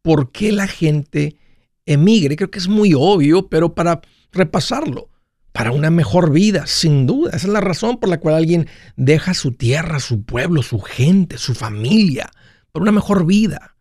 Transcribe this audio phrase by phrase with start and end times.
[0.01, 1.37] ¿Por qué la gente
[1.85, 2.35] emigre?
[2.35, 5.09] Creo que es muy obvio, pero para repasarlo,
[5.51, 7.31] para una mejor vida, sin duda.
[7.31, 11.37] Esa es la razón por la cual alguien deja su tierra, su pueblo, su gente,
[11.37, 12.31] su familia,
[12.71, 13.75] por una mejor vida,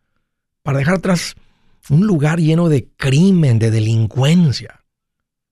[0.63, 1.35] para dejar atrás
[1.89, 4.83] un lugar lleno de crimen, de delincuencia,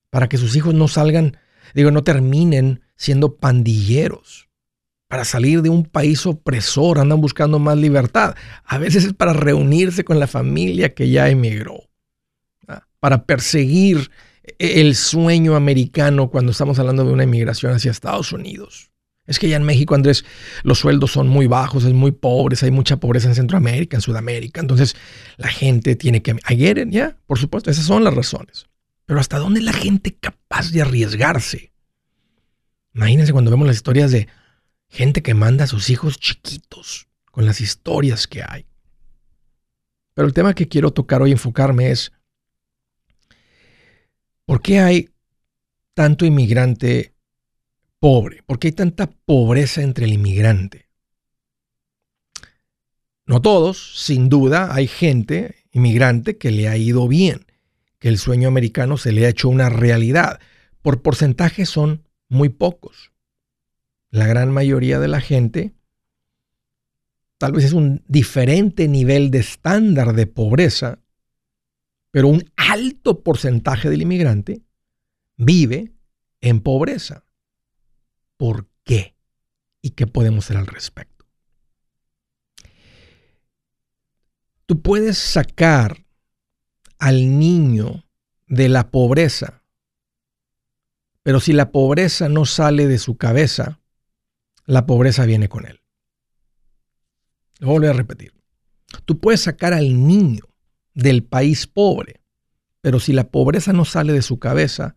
[0.10, 1.38] para que sus hijos no salgan,
[1.74, 4.50] digo, no terminen siendo pandilleros,
[5.08, 8.36] para salir de un país opresor, andan buscando más libertad.
[8.64, 11.90] A veces es para reunirse con la familia que ya emigró,
[13.00, 14.10] para perseguir
[14.60, 18.92] el sueño americano cuando estamos hablando de una emigración hacia Estados Unidos.
[19.28, 20.24] Es que ya en México, Andrés,
[20.64, 24.62] los sueldos son muy bajos, es muy pobres, hay mucha pobreza en Centroamérica, en Sudamérica.
[24.62, 24.96] Entonces,
[25.38, 26.36] la gente tiene que...
[26.50, 28.68] I ya, por supuesto, esas son las razones.
[29.06, 31.72] Pero ¿hasta dónde es la gente capaz de arriesgarse?
[32.94, 34.28] Imagínense cuando vemos las historias de
[34.90, 38.66] gente que manda a sus hijos chiquitos, con las historias que hay.
[40.14, 42.14] Pero el tema que quiero tocar hoy, enfocarme es,
[44.46, 45.10] ¿por qué hay
[45.94, 47.15] tanto inmigrante
[48.06, 48.44] pobre?
[48.46, 50.92] ¿Por qué hay tanta pobreza entre el inmigrante?
[53.26, 57.48] No todos, sin duda, hay gente inmigrante que le ha ido bien,
[57.98, 60.40] que el sueño americano se le ha hecho una realidad.
[60.84, 63.12] Por porcentaje son muy pocos.
[64.12, 65.74] La gran mayoría de la gente
[67.40, 71.00] tal vez es un diferente nivel de estándar de pobreza,
[72.12, 74.62] pero un alto porcentaje del inmigrante
[75.38, 75.92] vive
[76.40, 77.25] en pobreza
[78.38, 79.16] por qué
[79.82, 81.26] y qué podemos hacer al respecto.
[84.66, 86.06] Tú puedes sacar
[86.98, 88.06] al niño
[88.48, 89.64] de la pobreza,
[91.22, 93.80] pero si la pobreza no sale de su cabeza,
[94.66, 95.82] la pobreza viene con él.
[97.60, 98.34] Lo voy a repetir.
[99.06, 100.46] Tú puedes sacar al niño
[100.94, 102.22] del país pobre,
[102.82, 104.96] pero si la pobreza no sale de su cabeza,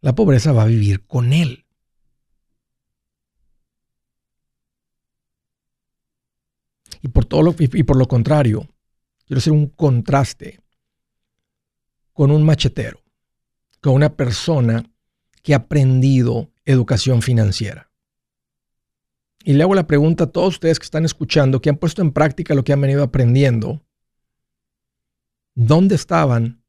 [0.00, 1.65] la pobreza va a vivir con él.
[7.06, 8.66] Y por, todo lo, y por lo contrario,
[9.26, 10.58] quiero hacer un contraste
[12.12, 13.00] con un machetero,
[13.80, 14.84] con una persona
[15.40, 17.92] que ha aprendido educación financiera.
[19.44, 22.10] Y le hago la pregunta a todos ustedes que están escuchando, que han puesto en
[22.10, 23.86] práctica lo que han venido aprendiendo,
[25.54, 26.60] ¿dónde estaban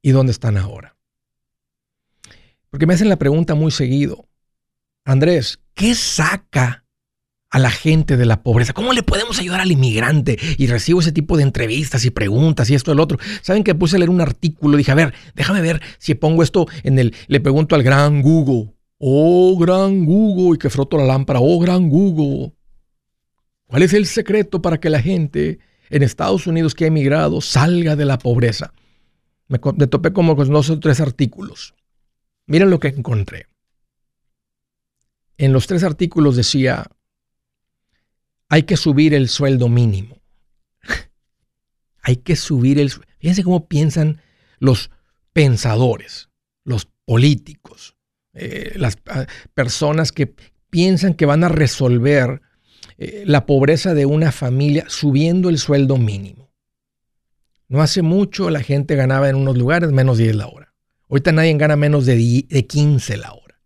[0.00, 0.96] y dónde están ahora?
[2.70, 4.30] Porque me hacen la pregunta muy seguido,
[5.04, 6.86] Andrés, ¿qué saca
[7.50, 8.72] a la gente de la pobreza?
[8.72, 10.38] ¿Cómo le podemos ayudar al inmigrante?
[10.56, 13.18] Y recibo ese tipo de entrevistas y preguntas y esto el otro.
[13.42, 14.76] ¿Saben que puse a leer un artículo?
[14.76, 17.14] Dije, a ver, déjame ver si pongo esto en el...
[17.26, 18.74] Le pregunto al gran Google.
[18.98, 20.56] Oh, gran Google.
[20.56, 21.40] Y que froto la lámpara.
[21.40, 22.52] Oh, gran Google.
[23.66, 25.58] ¿Cuál es el secreto para que la gente
[25.90, 28.72] en Estados Unidos que ha emigrado salga de la pobreza?
[29.48, 31.74] Me, topé como con dos o tres artículos.
[32.46, 33.46] Miren lo que encontré.
[35.36, 36.86] En los tres artículos decía,
[38.48, 40.20] hay que subir el sueldo mínimo.
[42.02, 42.90] hay que subir el...
[43.18, 44.20] Fíjense cómo piensan
[44.58, 44.90] los
[45.32, 46.30] pensadores,
[46.64, 47.96] los políticos,
[48.34, 50.34] eh, las ah, personas que
[50.70, 52.42] piensan que van a resolver
[52.96, 56.50] eh, la pobreza de una familia subiendo el sueldo mínimo.
[57.68, 60.74] No hace mucho la gente ganaba en unos lugares menos de 10 la hora.
[61.08, 63.60] Ahorita nadie gana menos de, de 15 la hora.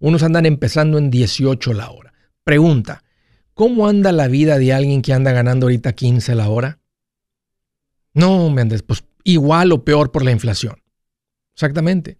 [0.00, 2.12] Unos andan empezando en 18 la hora.
[2.42, 3.03] Pregunta,
[3.54, 6.80] ¿cómo anda la vida de alguien que anda ganando ahorita 15 la hora?
[8.12, 10.82] No, me andes, pues igual o peor por la inflación.
[11.54, 12.18] Exactamente.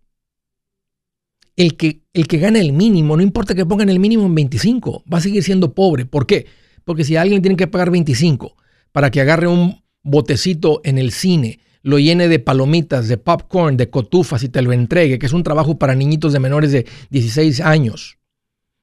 [1.56, 5.04] El que, el que gana el mínimo, no importa que pongan el mínimo en 25,
[5.12, 6.04] va a seguir siendo pobre.
[6.04, 6.46] ¿Por qué?
[6.84, 8.56] Porque si alguien tiene que pagar 25
[8.90, 13.90] para que agarre un botecito en el cine, lo llene de palomitas, de popcorn, de
[13.90, 17.60] cotufas y te lo entregue, que es un trabajo para niñitos de menores de 16
[17.60, 18.18] años,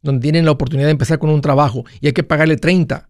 [0.02, 3.10] donde tienen la oportunidad de empezar con un trabajo y hay que pagarle 30.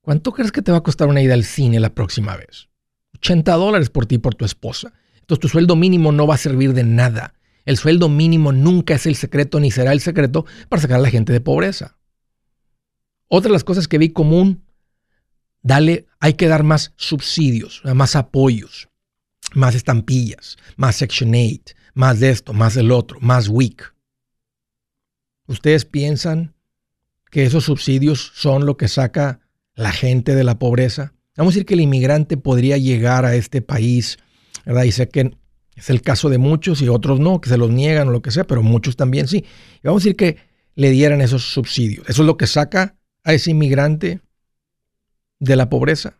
[0.00, 2.68] ¿Cuánto crees que te va a costar una ida al cine la próxima vez?
[3.16, 4.92] 80 dólares por ti y por tu esposa.
[5.20, 7.34] Entonces tu sueldo mínimo no va a servir de nada.
[7.64, 11.10] El sueldo mínimo nunca es el secreto ni será el secreto para sacar a la
[11.10, 11.98] gente de pobreza.
[13.28, 14.64] Otra de las cosas que vi común,
[15.62, 18.88] dale, hay que dar más subsidios, más apoyos,
[19.54, 23.94] más estampillas, más Section 8, más de esto, más del otro, más WIC.
[25.50, 26.54] ¿Ustedes piensan
[27.28, 29.40] que esos subsidios son lo que saca
[29.74, 31.12] la gente de la pobreza?
[31.36, 34.18] Vamos a decir que el inmigrante podría llegar a este país,
[34.64, 34.84] ¿verdad?
[34.84, 35.36] Y sé que
[35.74, 38.30] es el caso de muchos y otros no, que se los niegan o lo que
[38.30, 39.38] sea, pero muchos también sí.
[39.38, 40.36] Y vamos a decir que
[40.76, 42.08] le dieran esos subsidios.
[42.08, 44.20] Eso es lo que saca a ese inmigrante
[45.40, 46.16] de la pobreza.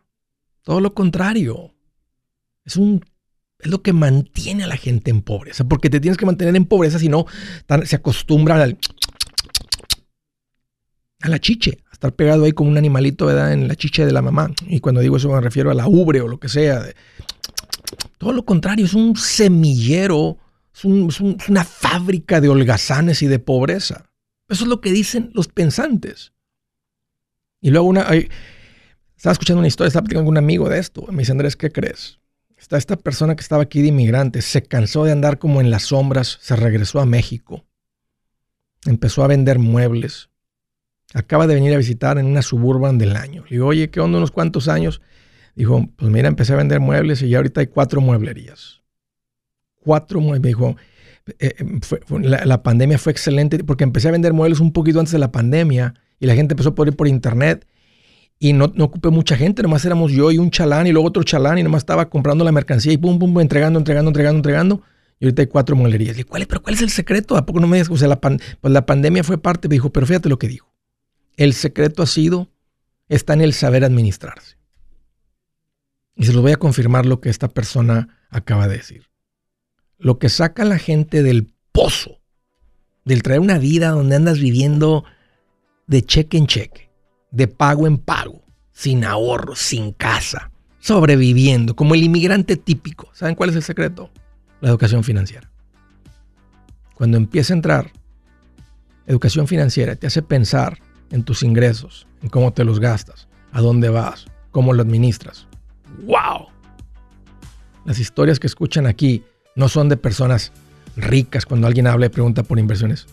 [0.61, 1.73] Todo lo contrario.
[2.65, 3.01] Es un
[3.63, 6.99] lo que mantiene a la gente en pobreza, porque te tienes que mantener en pobreza
[6.99, 7.25] si no
[7.83, 8.77] se acostumbra al,
[11.21, 13.53] a la chiche, a estar pegado ahí como un animalito ¿verdad?
[13.53, 14.51] en la chiche de la mamá.
[14.67, 16.83] Y cuando digo eso me refiero a la ubre o lo que sea.
[18.17, 20.37] Todo lo contrario, es un semillero,
[20.73, 24.09] es, una fábrica de holgazanes y de pobreza.
[24.49, 26.33] Eso es lo que dicen los pensantes.
[27.61, 28.07] Y luego una,
[29.21, 31.05] estaba escuchando una historia, estaba platicando con un amigo de esto.
[31.11, 32.17] Me dice, Andrés, ¿qué crees?
[32.57, 35.83] Está esta persona que estaba aquí de inmigrante, se cansó de andar como en las
[35.83, 37.65] sombras, se regresó a México,
[38.85, 40.30] empezó a vender muebles.
[41.13, 43.43] Acaba de venir a visitar en una suburban del año.
[43.43, 45.01] Le digo, oye, ¿qué onda unos cuantos años?
[45.55, 48.81] Dijo, pues mira, empecé a vender muebles y ya ahorita hay cuatro mueblerías.
[49.79, 50.41] Cuatro muebles.
[50.41, 50.75] Dijo,
[51.39, 51.65] eh, eh,
[52.45, 55.93] la, pandemia fue excelente porque empecé a vender muebles un poquito antes de la pandemia
[56.19, 57.67] y la gente empezó a poder ir por internet
[58.39, 61.23] y no, no ocupé mucha gente, nomás éramos yo y un chalán y luego otro
[61.23, 64.81] chalán y nomás estaba comprando la mercancía y pum, pum, entregando, entregando, entregando, entregando.
[65.19, 66.17] Y ahorita hay cuatro mueblerías.
[66.17, 67.37] Y ¿cuál, pero ¿cuál es el secreto?
[67.37, 67.91] ¿A poco no me digas?
[67.91, 69.67] O sea, la, pues la pandemia fue parte.
[69.67, 70.70] Me dijo, pero fíjate lo que dijo.
[71.37, 72.49] El secreto ha sido,
[73.07, 74.57] está en el saber administrarse.
[76.15, 79.09] Y se los voy a confirmar lo que esta persona acaba de decir.
[79.97, 82.21] Lo que saca a la gente del pozo,
[83.05, 85.03] del traer una vida donde andas viviendo
[85.87, 86.91] de cheque en cheque,
[87.31, 93.09] de pago en pago, sin ahorro, sin casa, sobreviviendo, como el inmigrante típico.
[93.13, 94.11] ¿Saben cuál es el secreto?
[94.59, 95.51] La educación financiera.
[96.95, 97.91] Cuando empieza a entrar
[99.07, 100.79] educación financiera, te hace pensar
[101.11, 105.47] en tus ingresos, en cómo te los gastas, a dónde vas, cómo lo administras.
[106.03, 106.47] ¡Wow!
[107.85, 109.23] Las historias que escuchan aquí
[109.55, 110.51] no son de personas
[110.95, 113.07] ricas cuando alguien habla y pregunta por inversiones.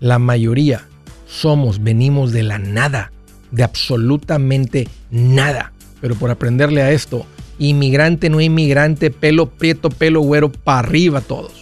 [0.00, 0.86] La mayoría
[1.26, 3.12] somos, venimos de la nada,
[3.50, 5.72] de absolutamente nada.
[6.00, 7.26] Pero por aprenderle a esto,
[7.58, 11.61] inmigrante, no inmigrante, pelo prieto, pelo güero, para arriba todos.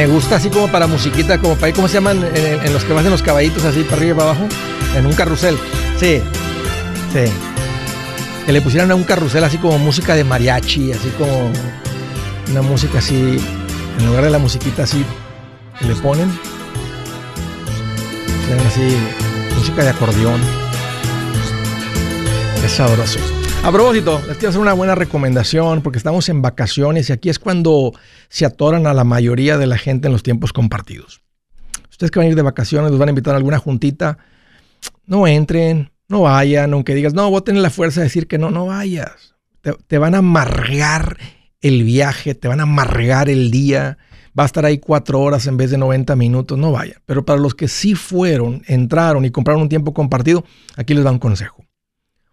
[0.00, 2.24] Me gusta así como para musiquita, como para ir, ¿cómo se llaman?
[2.34, 4.48] En, los que vas en los caballitos así para arriba y para abajo.
[4.96, 5.58] En un carrusel.
[5.98, 6.22] Sí.
[7.12, 7.30] Sí.
[8.46, 11.52] Que le pusieran a un carrusel así como música de mariachi, así como
[12.50, 13.38] una música así,
[13.98, 15.04] en lugar de la musiquita así
[15.78, 16.30] que le ponen.
[18.68, 18.96] Así,
[19.54, 20.40] música de acordeón.
[22.64, 23.18] Es sabroso.
[23.62, 27.38] A propósito, les quiero hacer una buena recomendación porque estamos en vacaciones y aquí es
[27.38, 27.92] cuando
[28.30, 31.20] se atoran a la mayoría de la gente en los tiempos compartidos.
[31.90, 34.16] Ustedes que van a ir de vacaciones, los van a invitar a alguna juntita,
[35.04, 38.50] no entren, no vayan, aunque digas, no, voy a la fuerza de decir que no,
[38.50, 39.36] no vayas.
[39.60, 41.18] Te, te van a amargar
[41.60, 43.98] el viaje, te van a amargar el día,
[44.36, 47.02] va a estar ahí cuatro horas en vez de 90 minutos, no vayan.
[47.04, 50.44] Pero para los que sí fueron, entraron y compraron un tiempo compartido,
[50.76, 51.62] aquí les da un consejo.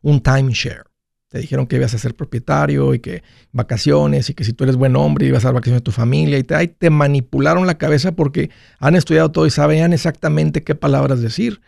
[0.01, 0.83] Un timeshare.
[1.29, 4.77] Te dijeron que ibas a ser propietario y que vacaciones y que si tú eres
[4.77, 8.13] buen hombre ibas a dar vacaciones a tu familia y te, te manipularon la cabeza
[8.13, 11.59] porque han estudiado todo y saben exactamente qué palabras decir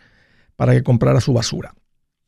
[0.56, 1.74] para que comprara su basura.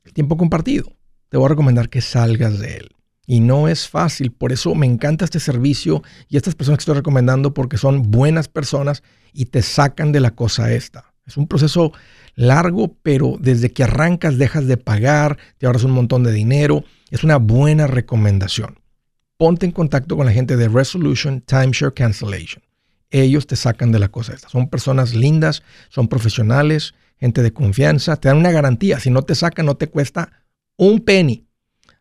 [0.05, 0.93] El tiempo compartido.
[1.31, 2.89] Te voy a recomendar que salgas de él.
[3.27, 6.97] Y no es fácil, por eso me encanta este servicio y estas personas que estoy
[6.97, 11.15] recomendando porque son buenas personas y te sacan de la cosa esta.
[11.25, 11.93] Es un proceso
[12.35, 17.23] largo, pero desde que arrancas dejas de pagar, te ahorras un montón de dinero es
[17.25, 18.78] una buena recomendación.
[19.37, 22.62] Ponte en contacto con la gente de Resolution Timeshare Cancellation.
[23.11, 24.49] Ellos te sacan de la cosa esta.
[24.49, 28.99] Son personas lindas, son profesionales, gente de confianza, te dan una garantía.
[28.99, 30.33] Si no te sacan, no te cuesta
[30.76, 31.47] un penny.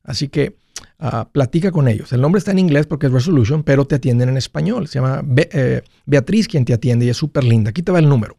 [0.01, 0.55] Así que
[0.97, 2.13] ah, platica con ellos.
[2.13, 4.87] El nombre está en inglés porque es Resolution, pero te atienden en español.
[4.87, 7.71] Se llama eh, Beatriz quien te atiende y es súper linda.
[7.71, 8.37] Aquí te va el número.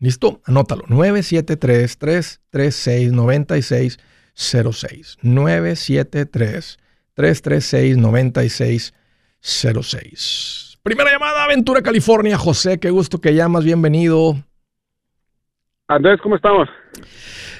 [0.00, 0.42] ¿Listo?
[0.44, 0.84] Anótalo.
[0.88, 3.98] 973 336 96
[4.34, 6.78] 06 973
[7.14, 10.78] 336 9606.
[10.82, 12.36] Primera llamada, Aventura, California.
[12.36, 14.34] José, qué gusto que llamas, bienvenido.
[15.88, 16.68] Andrés, ¿cómo estamos?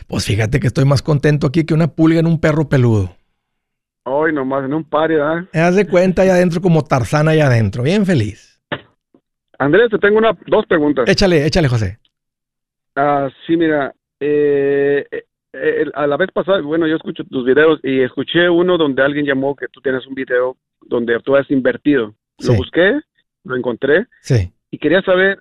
[0.07, 3.17] Pues fíjate que estoy más contento aquí que una pulga en un perro peludo.
[4.05, 5.49] Hoy nomás en un par, ¿verdad?
[5.53, 8.63] Me das de cuenta allá adentro como Tarzana allá adentro, bien feliz.
[9.59, 11.09] Andrés, te tengo una, dos preguntas.
[11.09, 11.99] Échale, échale, José.
[12.97, 15.07] Ah, sí, mira, eh,
[15.55, 19.25] eh, a la vez pasada, bueno, yo escucho tus videos y escuché uno donde alguien
[19.25, 22.15] llamó que tú tienes un video donde tú has invertido.
[22.39, 23.01] Lo busqué,
[23.45, 24.07] lo encontré.
[24.21, 24.53] Sí.
[24.71, 25.39] Y quería saber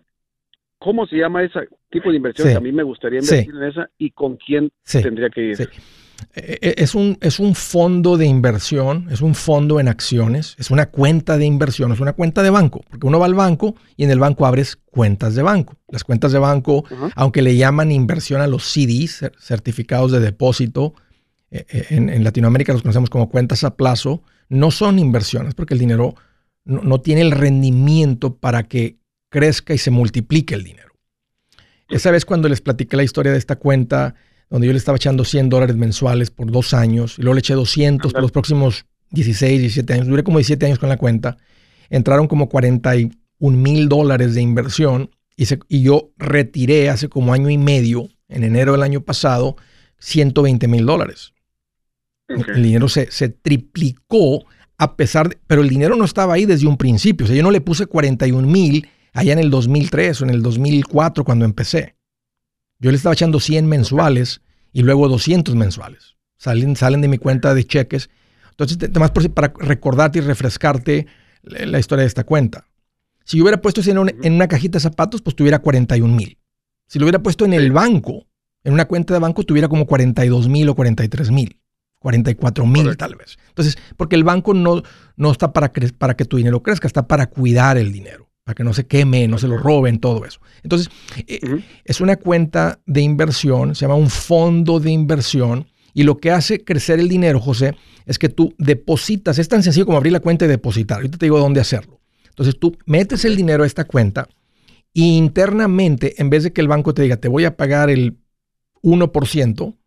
[0.77, 2.55] cómo se llama ese tipo de inversión.
[2.55, 5.70] a mí me gustaría invertir en esa y con quién tendría que ir.
[6.36, 10.72] Eh, eh, es un, es un fondo de inversión, es un fondo en acciones, es
[10.72, 14.03] una cuenta de inversión, es una cuenta de banco, porque uno va al banco y
[14.03, 15.75] en el banco abres cuentas de banco.
[15.89, 20.96] Las cuentas de banco, aunque le llaman inversión a los CDs, certificados de depósito,
[21.51, 26.15] eh, en, Latinoamérica los conocemos como cuentas a plazo, no son inversiones porque el dinero
[26.65, 28.98] no, no tiene el rendimiento para que
[29.29, 30.93] crezca y se multiplique el dinero.
[31.89, 34.15] Esa vez cuando les platiqué la historia de esta cuenta,
[34.53, 37.55] donde yo le estaba echando 100 dólares mensuales por dos años, y luego le eché
[37.55, 41.38] 200 por los próximos 16, 17 años, duré como 17 años con la cuenta,
[41.89, 47.57] entraron como 41 mil dólares de inversión y, y yo retiré hace como año y
[47.57, 49.55] medio, en enero del año pasado,
[49.98, 51.33] 120 mil dólares.
[52.27, 54.45] El dinero se, se, triplicó
[54.77, 57.41] a pesar de, pero el dinero no estaba ahí desde un principio, o sea, yo
[57.41, 61.95] no le puse 41 mil allá en el 2003 o en el 2004 cuando empecé.
[62.84, 64.42] Yo le estaba echando 100 mensuales
[64.74, 66.18] y luego 200 mensuales.
[66.38, 68.10] Salen, salen de mi cuenta de cheques.
[68.52, 71.08] Entonces, además para recordarte y refrescarte
[71.44, 72.68] la historia de esta cuenta.
[73.24, 76.38] Si yo hubiera puesto ese en, una cajita de zapatos, pues tuviera 41 mil.
[76.88, 78.28] Si lo hubiera puesto en el banco,
[78.66, 81.58] en una cuenta de banco, tuviera como 42 mil o 43 mil.
[82.00, 83.38] 44 mil tal vez.
[83.48, 84.84] Entonces, porque el banco no,
[85.16, 88.63] no está para, para que tu dinero crezca, está para cuidar el dinero, para que
[88.63, 90.39] no se queme, no se lo roben, todo eso.
[90.63, 90.89] Entonces,
[91.27, 96.31] eh, es una cuenta de inversión, se llama un fondo de inversión, y lo que
[96.31, 100.19] hace crecer el dinero, José, es que tú depositas, es tan sencillo como abrir la
[100.19, 100.97] cuenta y depositar.
[100.97, 102.01] Ahorita te digo dónde hacerlo.
[102.29, 104.27] Entonces, tú metes el dinero a esta cuenta
[104.91, 108.17] y internamente, en vez de que el banco te diga, te voy a pagar el
[108.81, 109.77] 1%,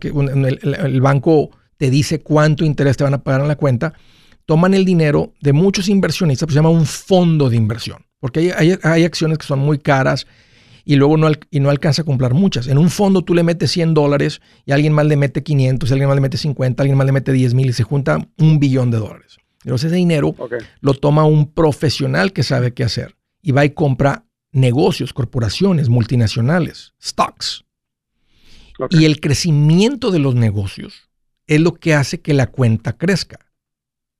[0.00, 3.92] que el, banco te dice cuánto interés te van a pagar en la cuenta,
[4.46, 9.02] toman el dinero de muchos inversionistas, pues se llama un fondo de inversión, porque hay,
[9.04, 10.26] acciones que son muy caras
[10.84, 12.66] y luego no, y no alcanza a comprar muchas.
[12.66, 16.08] En un fondo tú le metes 100 dólares y alguien más le mete 500, alguien
[16.08, 18.90] más le mete 50, alguien más le mete 10 mil y se junta un billón
[18.90, 19.38] de dólares.
[19.64, 20.34] Entonces ese dinero
[20.80, 26.92] lo toma un profesional que sabe qué hacer y va y compra negocios, corporaciones, multinacionales,
[27.02, 27.64] stocks.
[28.90, 31.10] Y el crecimiento de los negocios
[31.46, 33.38] es lo que hace que la cuenta crezca.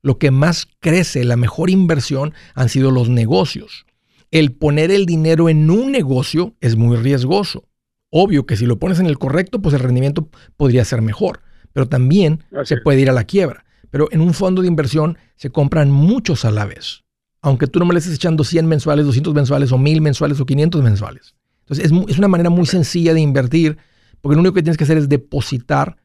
[0.05, 3.85] Lo que más crece, la mejor inversión han sido los negocios.
[4.31, 7.67] El poner el dinero en un negocio es muy riesgoso.
[8.09, 11.41] Obvio que si lo pones en el correcto, pues el rendimiento podría ser mejor,
[11.73, 13.65] pero también se puede ir a la quiebra.
[13.89, 17.05] Pero en un fondo de inversión se compran muchos a la vez
[17.45, 20.47] aunque tú no me le estés echando 100 mensuales, 200 mensuales o 1000 mensuales o
[20.47, 21.35] 500 mensuales.
[21.59, 23.77] Entonces es, una manera muy sencilla de invertir
[24.19, 25.97] porque lo único que tienes que hacer es depositar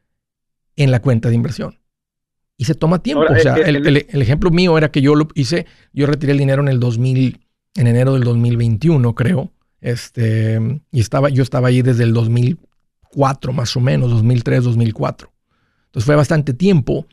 [0.75, 1.80] en la cuenta de inversión.
[2.61, 3.25] Y se toma tiempo.
[3.27, 6.67] o sea, el, ejemplo mío era que yo lo hice, yo retiré el dinero en
[6.67, 7.39] el 2000,
[7.73, 9.51] en enero del 2021, creo.
[9.79, 10.59] Este,
[10.91, 15.31] y estaba, yo estaba ahí desde el 2004 más o menos, 2003, 2004.
[15.85, 17.07] Entonces fue bastante tiempo,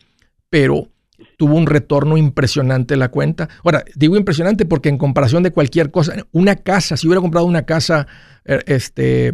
[0.51, 0.91] pero
[1.39, 3.49] tuvo un retorno impresionante la cuenta.
[3.65, 7.63] Ahora, digo impresionante porque en comparación de cualquier cosa, una casa, si hubiera comprado una
[7.63, 8.07] casa,
[8.45, 9.33] eh, este,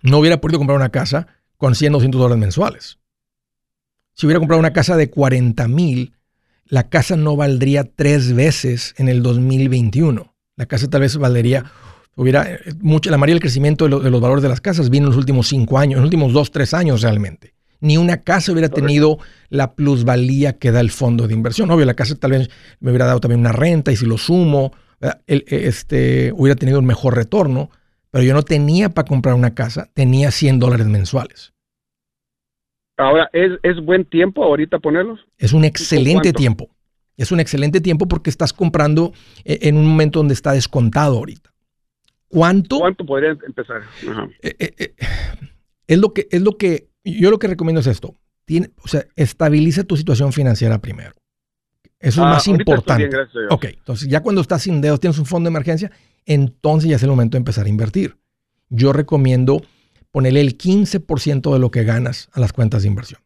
[0.00, 1.26] no hubiera podido comprar una casa
[1.56, 3.00] con 100, 200 dólares mensuales.
[4.14, 6.14] Si hubiera comprado una casa de 40 mil,
[6.66, 10.34] la casa no valdría tres veces en el 2021.
[10.56, 11.64] La casa tal vez valdría,
[12.16, 15.06] hubiera, eh, mucho, la mayoría del crecimiento de, de los valores de las casas vino
[15.06, 18.50] en los últimos cinco años, en los últimos dos, tres años realmente ni una casa
[18.50, 19.18] hubiera tenido
[19.50, 21.70] la plusvalía que da el fondo de inversión.
[21.70, 22.50] Obvio, la casa tal vez
[22.80, 24.72] me hubiera dado también una renta y si lo sumo,
[25.26, 27.70] e, este, hubiera tenido un mejor retorno,
[28.10, 31.52] pero yo no tenía para comprar una casa, tenía 100 dólares mensuales.
[32.96, 35.20] Ahora, ¿es, ¿es buen tiempo ahorita ponerlos?
[35.38, 36.70] Es un excelente tiempo.
[37.16, 39.12] Es un excelente tiempo porque estás comprando
[39.44, 41.52] e, en un momento donde está descontado ahorita.
[42.28, 42.78] ¿Cuánto?
[42.78, 43.82] ¿Cuánto podría empezar?
[44.42, 44.94] Eh,
[45.86, 48.16] es, lo que, es lo que yo lo que recomiendo es esto.
[48.44, 51.12] Tiene, o sea, estabiliza tu situación financiera primero.
[52.00, 53.08] Eso es ah, más importante.
[53.48, 55.90] ok, entonces ya cuando estás sin dedos, tienes un fondo de emergencia,
[56.26, 58.18] entonces ya es el momento de empezar a invertir.
[58.68, 59.62] Yo recomiendo
[60.14, 63.20] ponerle el 15% de lo que ganas a las cuentas de inversión.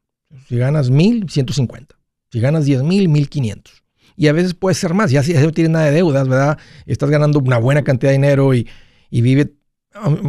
[0.47, 1.95] Si ganas 1000, 150.
[2.31, 3.85] Si ganas 10 mil, 1500.
[4.17, 6.59] Y a veces puede ser más, ya si no tienes nada de deudas, ¿verdad?
[6.87, 8.67] Estás ganando una buena cantidad de dinero y,
[9.11, 9.53] y vive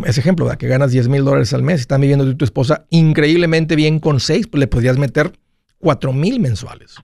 [0.04, 0.58] ese ejemplo, ¿verdad?
[0.58, 4.20] que ganas 10 mil dólares al mes y estás viviendo tu esposa increíblemente bien con
[4.20, 5.32] 6, pues le podrías meter
[5.78, 6.98] 4 mil mensuales.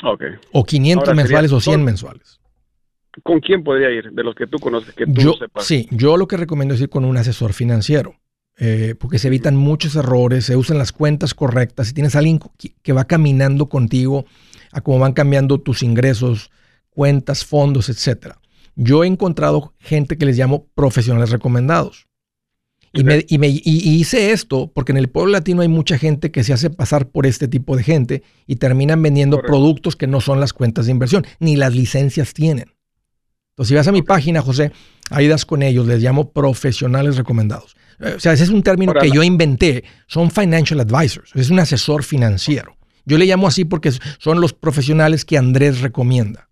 [0.00, 0.34] Okay.
[0.52, 2.40] O 500 mensuales o 100 mensuales.
[3.24, 4.12] ¿Con quién podría ir?
[4.12, 5.64] De los que tú conoces, que tú yo, sepas.
[5.64, 8.14] Sí, yo lo que recomiendo es ir con un asesor financiero.
[8.62, 11.88] Eh, porque se evitan muchos errores, se usan las cuentas correctas.
[11.88, 12.38] Si tienes alguien
[12.82, 14.26] que va caminando contigo
[14.70, 16.50] a cómo van cambiando tus ingresos,
[16.90, 18.38] cuentas, fondos, etcétera.
[18.76, 22.06] Yo he encontrado gente que les llamo profesionales recomendados.
[22.92, 23.04] Y,
[23.38, 27.08] me, hice esto porque en el pueblo latino hay mucha gente que se hace pasar
[27.08, 30.92] por este tipo de gente y terminan vendiendo productos que no son las cuentas de
[30.92, 32.74] inversión, ni las licencias tienen.
[33.50, 34.72] Entonces, si vas a mi página, José,
[35.10, 37.76] ahí das con ellos, les llamo profesionales recomendados.
[38.00, 42.02] O sea, ese es un término que yo inventé, son financial advisors, es un asesor
[42.02, 42.76] financiero.
[43.04, 46.48] Yo le llamo así porque son los profesionales que Andrés recomienda.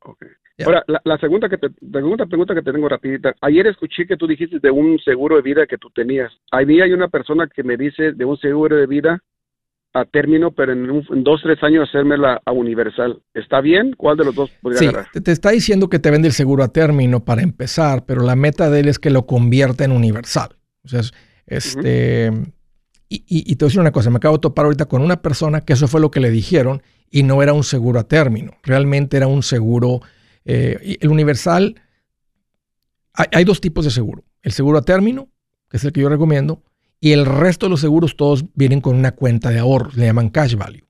[0.00, 0.28] Okay.
[0.64, 3.34] Ahora, la, segunda, que te, segunda pregunta que te tengo rapidita.
[3.42, 6.32] Ayer escuché que tú dijiste de un seguro de vida que tú tenías.
[6.50, 9.22] Ahí hay una persona que me dice de un seguro de vida
[9.94, 13.22] a término, pero en, un, en dos, tres años hacérmela a universal.
[13.34, 13.94] ¿Está bien?
[13.96, 16.68] ¿Cuál de los dos podría sí, Te, está diciendo que te vende el seguro a
[16.68, 20.50] término para empezar, pero la meta de él es que lo convierta en universal.
[20.84, 21.00] O sea,
[21.46, 22.30] este...
[23.08, 25.22] y, y, te voy a decir una cosa, me acabo de topar ahorita con una
[25.22, 28.52] persona que eso fue lo que le dijeron y no era un seguro a término,
[28.62, 30.00] realmente era un seguro
[30.50, 31.74] eh, el universal,
[33.12, 34.24] hay, dos tipos de seguro.
[34.42, 35.28] El seguro a término,
[35.68, 36.62] que es el que yo recomiendo,
[37.00, 40.30] y el resto de los seguros todos vienen con una cuenta de ahorro, le llaman
[40.30, 40.84] cash value.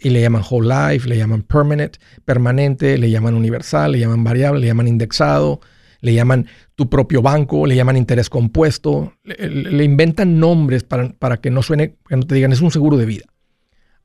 [0.00, 4.60] Y, le llaman whole life, le llaman permanent, permanente, le llaman universal, le llaman variable,
[4.60, 5.60] le llaman indexado,
[6.00, 11.50] le llaman tu propio banco, le llaman interés compuesto, le, inventan nombres para, para, que
[11.50, 13.24] no suene, que no te digan, es un seguro de vida.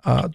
[0.03, 0.27] Uh,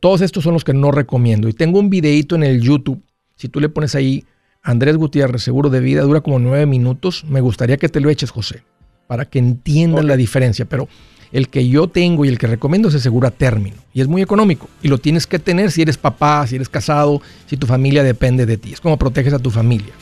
[0.00, 1.48] Todos estos son los que no recomiendo.
[1.48, 3.02] Y tengo un videito en el YouTube,
[3.34, 4.24] si tú le pones ahí
[4.62, 7.24] Andrés Gutiérrez, seguro de vida, dura como nueve minutos.
[7.24, 8.62] Me gustaría que te lo eches, José,
[9.06, 10.64] para que entiendan la diferencia.
[10.64, 10.88] Pero
[11.32, 13.76] el que yo tengo y el que recomiendo es el seguro a término.
[13.92, 14.68] Y es muy económico.
[14.82, 18.46] Y lo tienes que tener si eres papá, si eres casado, si tu familia depende
[18.46, 18.72] de ti.
[18.72, 19.92] Es como proteges a tu familia.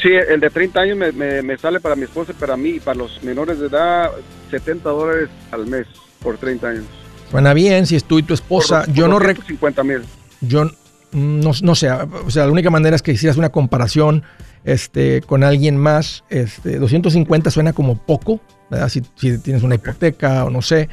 [0.00, 3.22] Sí, el de 30 años me, sale para mi esposa, para mí y para los
[3.22, 4.10] menores de edad
[4.50, 5.86] 70 dólares al mes
[6.22, 6.84] por 30 años.
[7.30, 8.84] Suena bien si es tú y tu esposa.
[8.92, 9.18] yo no...
[9.18, 10.02] 50 mil.
[10.42, 10.70] Yo
[11.12, 14.22] no, no sé, o sea, la única manera es que hicieras una comparación
[14.64, 16.24] este, con alguien más.
[16.28, 18.88] Este, 250 suena como poco, ¿verdad?
[18.88, 19.00] Si,
[19.38, 20.88] tienes una hipoteca o no sé,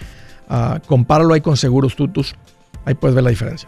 [0.49, 2.35] uh, compáralo ahí con seguros tutus,
[2.85, 3.67] ahí puedes ver la diferencia.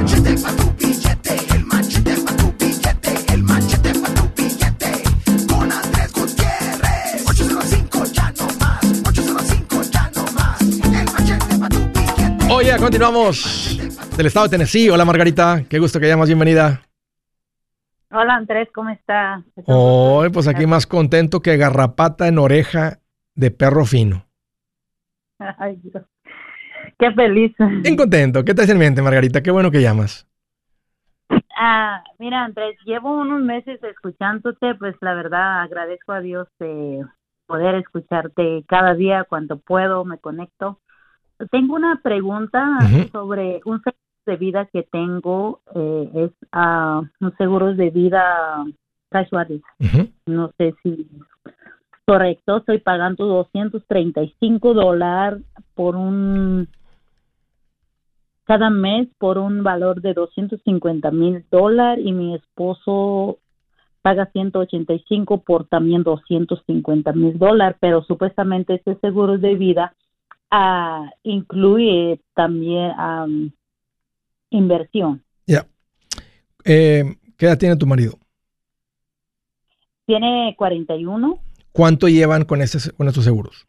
[0.00, 4.90] machete para tu billete, el machete para tu billete, el machete para tu billete.
[5.46, 7.28] Con Andrés Gutiérrez.
[7.28, 10.60] 805 ya no más, 805 ya no más.
[10.62, 12.52] El machete para tu billete.
[12.52, 13.78] Oye, continuamos
[14.16, 14.88] del estado de Tennessee.
[14.88, 16.80] Hola Margarita, qué gusto que llamas, bienvenida.
[18.10, 19.44] Hola Andrés, ¿cómo está?
[19.66, 23.00] Hoy, pues aquí más contento que garrapata en oreja
[23.34, 24.26] de perro fino.
[25.58, 26.04] Ay, Dios.
[27.00, 27.52] Qué feliz.
[27.58, 28.44] Bien contento.
[28.44, 29.42] ¿Qué te hace en mente, Margarita?
[29.42, 30.28] Qué bueno que llamas.
[31.56, 37.04] Ah, mira, Andrés, llevo unos meses escuchándote, pues la verdad agradezco a Dios de
[37.46, 40.78] poder escucharte cada día cuando puedo, me conecto.
[41.50, 42.66] Tengo una pregunta
[43.12, 48.64] sobre un seguro de vida que tengo, eh, es uh, un seguro de vida
[49.10, 49.62] casual.
[50.26, 51.08] No sé si
[52.04, 55.42] correcto, estoy pagando 235 dólares
[55.74, 56.68] por un
[58.50, 63.38] cada mes por un valor de 250 mil dólares y mi esposo
[64.02, 69.94] paga 185 por también 250 mil dólares, pero supuestamente este seguro de vida
[70.50, 73.54] uh, incluye también
[74.50, 75.22] inversión.
[75.46, 75.64] Ya.
[76.64, 77.04] Eh,
[77.36, 78.18] ¿Qué edad tiene tu marido?
[80.06, 81.38] Tiene 41.
[81.70, 83.68] ¿Cuánto llevan con, este, con estos seguros?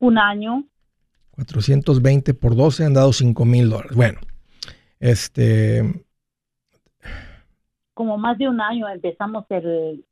[0.00, 0.64] Un año.
[1.36, 3.96] 420 por 12 han dado 5 mil dólares.
[3.96, 4.18] Bueno,
[4.98, 6.04] este...
[7.94, 10.04] Como más de un año, empezamos el,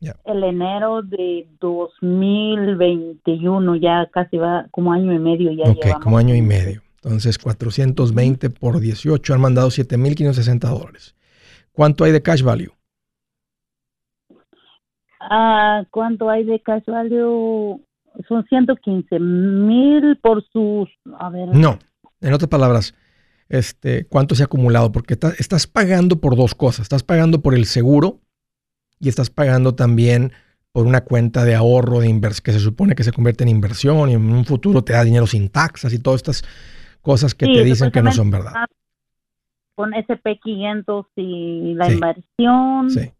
[0.00, 6.34] el enero de 2021, ya casi va como año y medio ya Ok, como año
[6.34, 6.82] y medio.
[7.02, 11.14] Entonces, 420 por 18 han mandado 7.560 dólares.
[11.72, 12.72] ¿Cuánto hay de cash value?
[15.20, 17.82] Ah, ¿Cuánto hay de cash value?
[18.28, 21.48] Son 115 mil por sus, a ver.
[21.48, 21.78] No,
[22.20, 22.94] en otras palabras,
[23.48, 24.92] este, ¿cuánto se ha acumulado?
[24.92, 26.82] Porque estás pagando por dos cosas.
[26.84, 28.20] Estás pagando por el seguro
[29.00, 30.32] y estás pagando también
[30.72, 34.10] por una cuenta de ahorro de inversión que se supone que se convierte en inversión
[34.10, 36.44] y en un futuro te da dinero sin taxas y todas estas
[37.00, 38.52] cosas que te dicen que no son verdad.
[39.76, 42.90] Con SP500 y la inversión.
[42.90, 43.12] Sí.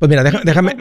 [0.00, 0.74] Pues mira, déjame,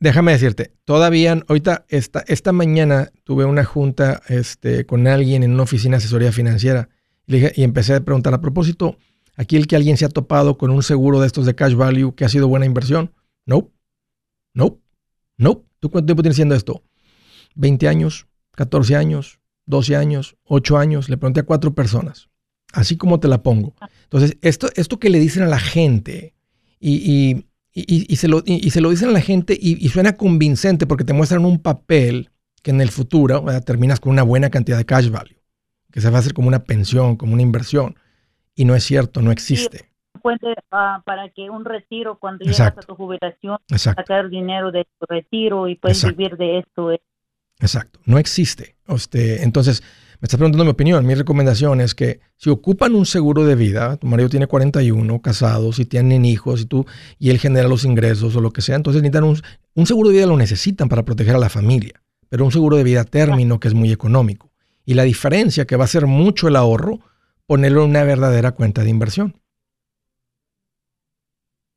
[0.00, 5.64] déjame decirte, todavía, ahorita, esta, esta mañana tuve una junta este, con alguien en una
[5.64, 6.88] oficina de asesoría financiera
[7.26, 8.96] y, y empecé a preguntar a propósito,
[9.36, 12.14] aquí el que alguien se ha topado con un seguro de estos de cash value
[12.14, 13.12] que ha sido buena inversión.
[13.44, 13.70] No,
[14.54, 14.80] no,
[15.36, 15.66] no.
[15.78, 16.82] ¿Tú cuánto tiempo tienes haciendo esto?
[17.56, 21.10] 20 años, 14 años, 12 años, 8 años.
[21.10, 22.30] Le pregunté a cuatro personas,
[22.72, 23.74] así como te la pongo.
[24.04, 26.34] Entonces, esto, esto que le dicen a la gente
[26.80, 31.04] y y, se lo, y, se lo, dicen a la gente y, suena convincente porque
[31.04, 32.30] te muestran un papel
[32.62, 35.40] que en el futuro terminas con una buena cantidad de cash value,
[35.90, 37.96] que se va a hacer como una pensión, como una inversión.
[38.54, 39.90] Y no es cierto, no existe.
[40.20, 45.06] puente ah, para que un retiro cuando llegas a tu jubilación, sacar dinero de tu
[45.06, 46.92] retiro y puedes vivir de esto.
[47.58, 48.76] Exacto, no existe.
[48.88, 49.82] Este, entonces,
[50.22, 51.04] me estás preguntando mi opinión.
[51.04, 55.74] Mi recomendación es que si ocupan un seguro de vida, tu marido tiene 41, casados,
[55.74, 56.86] si tienen hijos y tú
[57.18, 59.36] y él genera los ingresos o lo que sea, entonces necesitan un,
[59.74, 62.84] un seguro de vida lo necesitan para proteger a la familia, pero un seguro de
[62.84, 64.52] vida término que es muy económico.
[64.86, 67.00] Y la diferencia que va a ser mucho el ahorro,
[67.48, 69.34] ponerlo en una verdadera cuenta de inversión.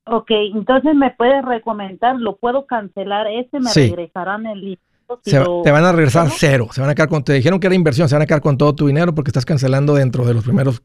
[0.05, 4.77] Ok, entonces me puedes recomendar, lo puedo cancelar, ese me regresarán el
[5.23, 6.69] te van a regresar cero.
[6.71, 8.57] Se van a quedar con, te dijeron que era inversión, se van a quedar con
[8.57, 10.81] todo tu dinero porque estás cancelando dentro de los primeros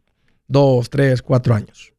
[0.47, 1.93] dos, tres, cuatro años.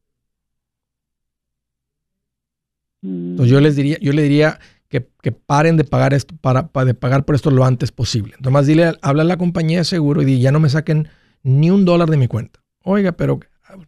[3.02, 7.24] Entonces yo les diría, yo le diría que, paren de pagar esto, para, de pagar
[7.24, 8.34] por esto lo antes posible.
[8.36, 11.08] Entonces más dile, habla a la compañía de seguro y di, ya no me saquen
[11.42, 12.62] ni un dólar de mi cuenta.
[12.84, 13.40] Oiga, pero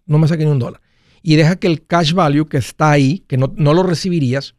[0.07, 0.81] no me saquen ni un dólar.
[1.23, 4.57] Y deja que el cash value que está ahí, que no, no lo recibirías,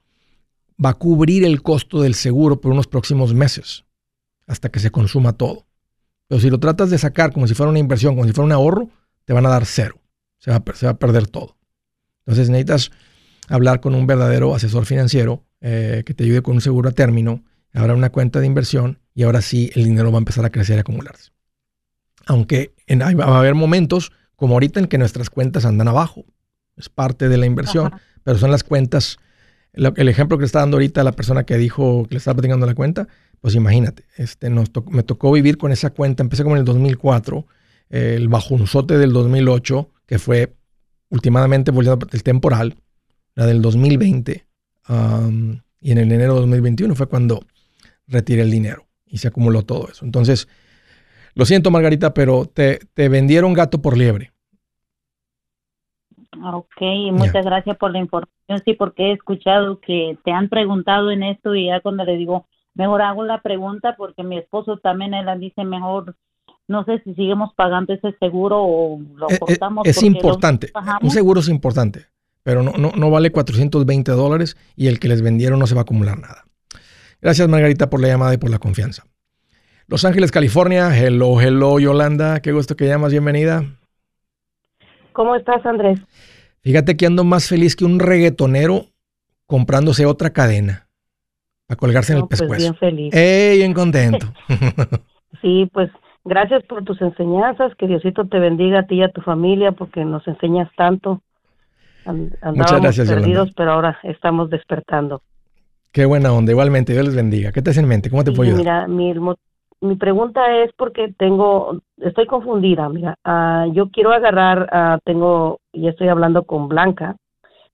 [0.84, 3.86] va a cubrir el costo del seguro por unos próximos meses,
[4.48, 5.66] hasta que se consuma todo.
[6.28, 8.52] Pero si lo tratas de sacar como si fuera una inversión, como si fuera un
[8.52, 8.90] ahorro,
[9.26, 10.02] te van a dar cero.
[10.38, 11.58] Se va, a perder todo.
[12.26, 12.92] Entonces necesitas
[13.48, 17.44] hablar con un verdadero asesor financiero eh, que te ayude con un seguro a término,
[17.74, 20.78] habrá una cuenta de inversión y ahora sí el dinero va a empezar a crecer
[20.78, 21.32] y acumularse.
[22.26, 26.26] Aunque en, va a haber momentos como ahorita en que nuestras cuentas andan abajo.
[26.76, 29.18] Es parte de la inversión, pero son las cuentas
[29.76, 32.66] el ejemplo que le está dando ahorita la persona que dijo que le estaba platicando
[32.66, 33.08] la cuenta,
[33.42, 37.46] pues imagínate, este, nos me tocó vivir con esa cuenta, empecé como en el 2004,
[37.90, 40.56] el bajunzote del 2008, que fue
[41.10, 42.76] últimamente volviendo el temporal,
[43.36, 44.46] la del 2020,
[45.82, 47.46] y en el enero de 2021 fue cuando
[48.08, 50.06] retiré el dinero y se acumuló todo eso.
[50.06, 50.48] Entonces,
[51.34, 54.32] lo siento Margarita, pero te, te vendieron gato por liebre.
[56.54, 56.82] Ok,
[57.12, 58.62] muchas gracias por la información.
[58.64, 62.46] Sí, porque he escuchado que te han preguntado en esto y ya cuando le digo,
[62.76, 66.16] mejor hago la pregunta porque mi esposo también él dice mejor,
[66.68, 69.88] no sé si seguimos pagando ese seguro o lo eh, eh, cortamos.
[69.88, 72.06] Es, importante, un seguro es importante,
[72.44, 75.82] pero no, no, no vale 420 dólares y el que les vendieron no se va
[75.82, 76.46] a acumular nada.
[77.22, 79.04] Gracias Margarita por la llamada y por la confianza.
[79.88, 80.96] Los Ángeles, California.
[80.96, 82.40] Hello, hello, Yolanda.
[82.40, 83.12] Qué gusto que llamas.
[83.12, 83.64] Bienvenida.
[85.16, 86.00] ¿Cómo estás, Andrés?
[86.66, 88.88] Fíjate que ando más feliz que un reggaetonero
[89.46, 90.88] comprándose otra cadena
[91.68, 92.64] para colgarse en el pues pescuezo.
[92.64, 93.14] bien feliz.
[93.14, 94.34] ¡Ey, bien contento!
[95.44, 95.92] sí, pues
[96.24, 100.04] gracias por tus enseñanzas, que Diosito te bendiga a ti y a tu familia porque
[100.04, 101.22] nos enseñas tanto.
[102.04, 105.22] Muchas gracias, perdidos, pero ahora estamos despertando.
[105.92, 107.52] Qué buena onda, igualmente, Dios les bendiga.
[107.52, 108.10] ¿Qué te hace en mente?
[108.10, 108.88] ¿Cómo te puedo ayudar?
[108.88, 109.14] Mira, mi,
[109.82, 115.88] mi pregunta es porque tengo, estoy confundida, mira, uh, yo quiero agarrar, uh, tengo, y
[115.88, 117.16] estoy hablando con Blanca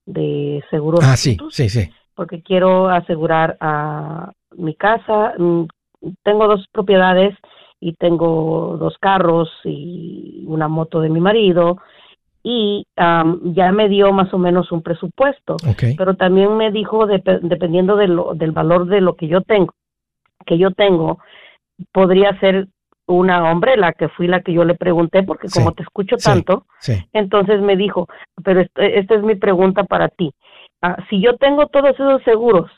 [0.05, 1.01] de seguros.
[1.03, 1.89] Ah, sí, sí, sí.
[2.15, 5.63] Porque quiero asegurar a mi casa, mm,
[6.23, 7.35] tengo dos propiedades
[7.79, 11.77] y tengo dos carros y una moto de mi marido
[12.43, 15.95] y um, ya me dio más o menos un presupuesto, okay.
[15.95, 19.73] pero también me dijo dependiendo de lo, del valor de lo que yo tengo,
[20.45, 21.19] que yo tengo,
[21.91, 22.67] podría ser
[23.11, 26.65] una la que fui la que yo le pregunté, porque como te escucho tanto,
[27.13, 28.07] entonces me dijo,
[28.43, 30.33] pero este, esta es mi pregunta para ti.
[30.81, 32.71] Ah, si yo tengo todos esos seguros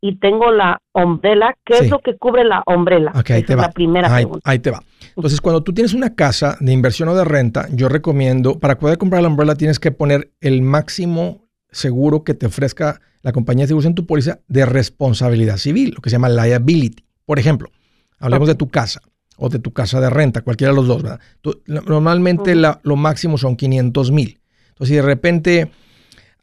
[0.00, 3.12] y tengo la ombrela, ¿qué es lo que cubre la ombrela?
[3.14, 3.62] ahí te va.
[3.62, 4.40] la primera pregunta.
[4.50, 4.82] Ahí te va.
[5.16, 8.98] Entonces, cuando tú tienes una casa de inversión o de renta, yo recomiendo, para poder
[8.98, 13.68] comprar la umbrella tienes que poner el máximo seguro que te ofrezca la compañía de
[13.68, 17.04] seguros en tu póliza de responsabilidad civil, lo que se llama liability.
[17.24, 17.70] Por ejemplo,
[18.18, 19.00] Hablemos de tu casa
[19.36, 21.20] o de tu casa de renta, cualquiera de los dos, ¿verdad?
[21.66, 24.40] normalmente lo máximo son 500 mil.
[24.68, 25.70] Entonces, si de repente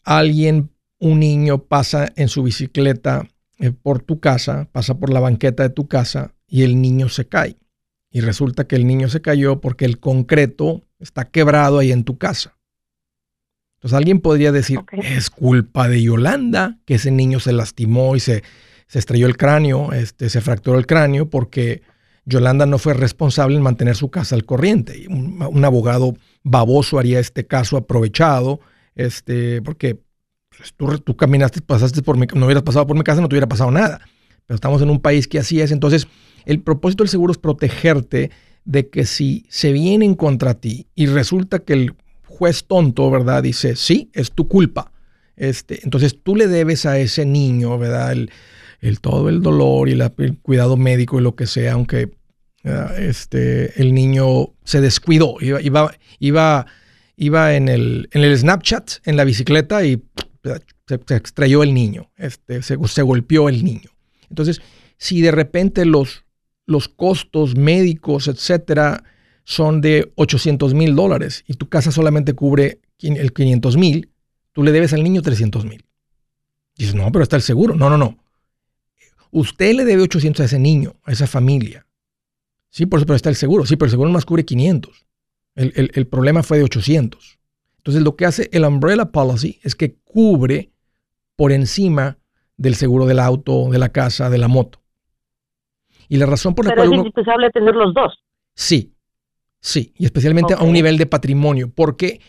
[0.03, 3.27] alguien, un niño pasa en su bicicleta
[3.59, 7.27] eh, por tu casa, pasa por la banqueta de tu casa y el niño se
[7.27, 7.57] cae.
[8.11, 12.17] Y resulta que el niño se cayó porque el concreto está quebrado ahí en tu
[12.17, 12.57] casa.
[13.75, 18.43] Entonces alguien podría decir, es culpa de Yolanda que ese niño se lastimó y se,
[18.91, 21.81] se estrelló el cráneo, este, se fracturó el cráneo porque
[22.25, 25.05] Yolanda no fue responsable en mantener su casa al corriente.
[25.07, 28.59] Un, abogado baboso haría este caso aprovechado,
[28.95, 29.97] este, porque
[30.49, 33.35] pues, tú, tú, caminaste, pasaste por mi, no hubieras pasado por mi casa, no te
[33.35, 34.01] hubiera pasado nada.
[34.45, 35.71] Pero estamos en un país que así es.
[35.71, 36.05] Entonces,
[36.43, 38.29] el propósito del seguro es protegerte
[38.65, 41.95] de que si se vienen contra ti y resulta que el
[42.27, 43.41] juez tonto, ¿verdad?
[43.41, 44.91] Dice, sí, es tu culpa.
[45.37, 48.11] Este, entonces tú le debes a ese niño, ¿verdad?
[48.11, 48.31] El,
[48.81, 52.11] el todo el dolor y el cuidado médico y lo que sea, aunque
[52.65, 56.65] ah, este, el niño se descuidó, iba, iba,
[57.15, 60.03] iba en el, en el Snapchat, en la bicicleta y
[60.87, 63.91] se, extrayó el niño, este, se, se, golpeó el niño.
[64.29, 64.61] Entonces,
[64.97, 66.25] si de repente los,
[66.65, 69.03] los costos médicos, etcétera,
[69.43, 74.09] son de 800 mil dólares y tu casa solamente cubre el 500 mil,
[74.53, 75.85] tú le debes al niño 300 mil.
[76.75, 77.75] Dices, no, pero está el seguro.
[77.75, 78.17] No, no, no.
[79.31, 81.85] Usted le debe 800 a ese niño, a esa familia.
[82.69, 83.65] Sí, por eso pero está el seguro.
[83.65, 85.05] Sí, pero el seguro más cubre 500.
[85.55, 87.39] El, el problema fue de 800.
[87.77, 90.71] Entonces lo que hace el umbrella policy es que cubre
[91.35, 92.19] por encima
[92.55, 94.81] del seguro del auto, de la casa, de la moto.
[96.07, 96.89] Y la razón por la cual...
[96.89, 98.13] Pero es indispensable tener los dos.
[98.53, 98.93] Sí,
[99.59, 102.21] sí, y especialmente a un nivel de patrimonio, porque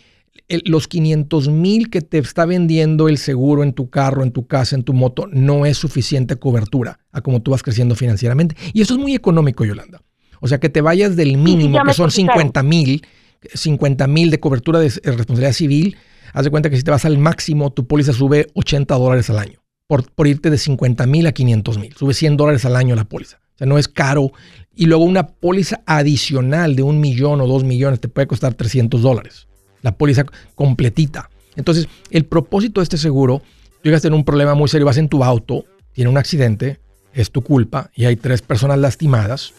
[0.65, 4.77] los 500 mil que te está vendiendo el seguro en tu carro, en tu casa,
[4.77, 8.57] en tu moto, no es suficiente cobertura a como tú vas creciendo financieramente.
[8.73, 10.03] Y eso es muy económico, Yolanda.
[10.41, 13.07] O sea, que te vayas del mínimo, que son 50 mil,
[13.55, 15.97] 50 mil de cobertura de responsabilidad civil,
[16.33, 19.39] haz de cuenta que si te vas al máximo, tu póliza sube 80 dólares al
[19.39, 19.63] año.
[19.87, 21.95] Por, por irte de 50 mil a 500 mil.
[21.95, 23.41] Sube 100 dólares al año la póliza.
[23.55, 24.33] O sea, no es caro.
[24.75, 29.03] Y luego una póliza adicional de un millón o dos millones te puede costar 300
[29.03, 29.47] dólares.
[29.83, 31.29] La póliza completita.
[31.57, 33.43] Entonces, el propósito de este seguro,
[33.83, 36.81] tú llegas a tener un problema muy serio, vas en tu auto, tiene un accidente,
[37.13, 39.53] es tu culpa y hay tres personas lastimadas,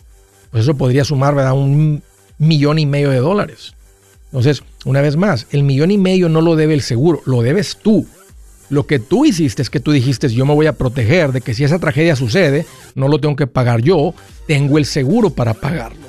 [0.51, 1.53] pues eso podría sumar, ¿verdad?
[1.53, 2.03] Un
[2.37, 3.75] millón y medio de dólares.
[4.25, 7.77] Entonces, una vez más, el millón y medio no lo debe el seguro, lo debes
[7.77, 8.07] tú.
[8.69, 11.53] Lo que tú hiciste es que tú dijiste, yo me voy a proteger de que
[11.53, 14.15] si esa tragedia sucede, no lo tengo que pagar yo,
[14.47, 16.07] tengo el seguro para pagarlo.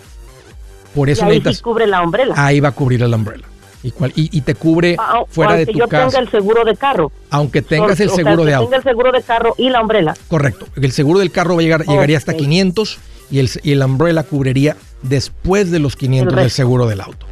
[0.94, 2.32] Por eso y ahí cubre la umbrella.
[2.36, 3.44] Ahí va a cubrir el umbrella.
[3.84, 7.12] Y, y, te cubre ah, fuera de tu yo tenga el seguro de carro.
[7.28, 8.70] Aunque tengas el seguro de auto.
[8.70, 10.14] Tenga el seguro de carro y la umbrella.
[10.28, 10.66] Correcto.
[10.74, 12.98] El seguro del carro va a llegar, llegaría hasta 500
[13.30, 17.26] y el, y el umbrella cubriría después de los 500 del seguro del auto.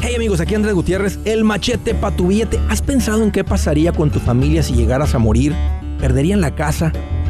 [0.00, 2.58] Hey amigos, aquí Andrés Gutiérrez, el machete para tu billete.
[2.70, 5.54] ¿Has pensado en qué pasaría con tu familia si llegaras a morir?
[6.00, 6.92] ¿Perderían la casa?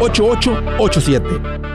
[0.00, 1.66] 844-748-8887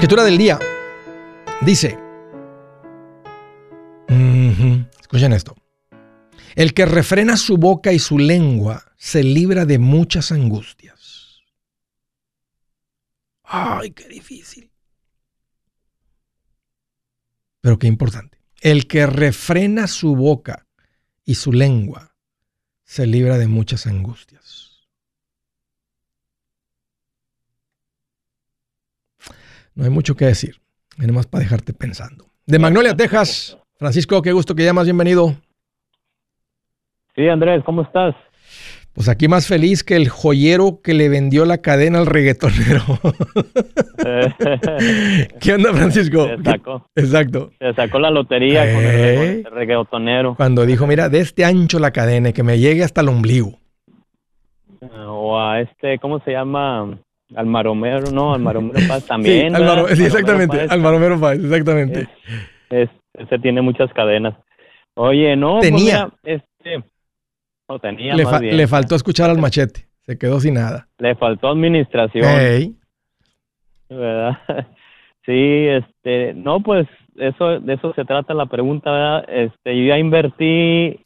[0.00, 0.58] escritura del día
[1.60, 1.99] dice,
[5.32, 5.56] esto,
[6.54, 11.40] el que refrena su boca y su lengua se libra de muchas angustias.
[13.44, 14.70] Ay, qué difícil.
[17.60, 18.38] Pero qué importante.
[18.60, 20.66] El que refrena su boca
[21.24, 22.14] y su lengua
[22.84, 24.88] se libra de muchas angustias.
[29.74, 30.60] No hay mucho que decir.
[30.98, 32.30] Hay más para dejarte pensando.
[32.46, 33.56] De Magnolia, Texas.
[33.80, 34.84] Francisco, qué gusto que llamas.
[34.84, 35.32] Bienvenido.
[37.16, 38.14] Sí, Andrés, ¿cómo estás?
[38.92, 42.82] Pues aquí más feliz que el joyero que le vendió la cadena al reggaetonero.
[45.40, 46.28] ¿Qué onda, Francisco?
[46.28, 46.86] Se sacó.
[46.94, 47.52] Exacto.
[47.58, 49.42] Se sacó la lotería con el eh.
[49.50, 50.34] reggaetonero.
[50.34, 53.58] Cuando dijo, mira, de este ancho la cadena, que me llegue hasta el ombligo.
[55.08, 56.98] O a este, ¿cómo se llama?
[57.34, 59.54] Al Maromero, no, al Maromero Paz también.
[59.94, 62.08] Sí, exactamente, al Maromero Paz, exactamente.
[63.22, 64.34] Ese tiene muchas cadenas.
[64.94, 66.10] Oye, no, pues tenía.
[66.24, 66.82] este,
[67.68, 70.88] no tenía le, le faltó escuchar al machete, se quedó sin nada.
[70.98, 72.76] Le faltó administración.
[73.88, 74.38] ¿Verdad?
[75.26, 79.24] Sí, este, no, pues eso, de eso se trata la pregunta, ¿verdad?
[79.28, 80.98] Este, yo ya invertí,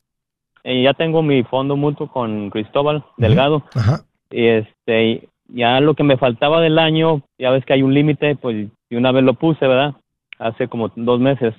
[0.64, 3.64] y ya tengo mi fondo mutuo con Cristóbal Delgado.
[3.74, 4.00] Ajá.
[4.30, 8.34] Y este, ya lo que me faltaba del año, ya ves que hay un límite,
[8.36, 9.94] pues y una vez lo puse, ¿verdad?
[10.38, 11.54] Hace como dos meses.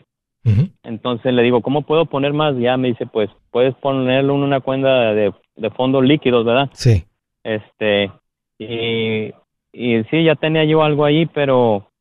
[0.83, 2.55] Entonces le digo, ¿cómo puedo poner más?
[2.57, 6.69] Ya me dice, pues puedes ponerlo en una cuenta de de fondos líquidos, ¿verdad?
[6.73, 7.03] Sí.
[7.43, 8.11] Este,
[8.57, 9.31] y,
[9.71, 11.91] y sí, ya tenía yo algo ahí, pero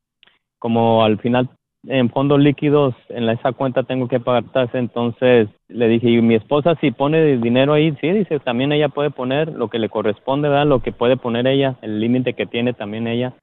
[0.59, 1.49] como al final
[1.87, 6.33] en fondos líquidos en esa cuenta tengo que pagar tasas, entonces le dije, y mi
[6.33, 10.49] esposa si pone dinero ahí, sí, dice, también ella puede poner lo que le corresponde,
[10.49, 10.65] ¿verdad?
[10.65, 13.33] Lo que puede poner ella, el límite que tiene también ella.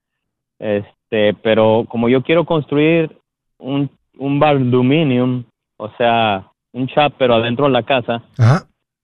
[0.59, 3.17] Este, pero como yo quiero construir
[3.59, 5.45] un, un bardominium,
[5.77, 8.23] o sea, un chat pero adentro de la casa,